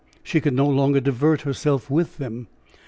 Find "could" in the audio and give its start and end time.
0.41-0.55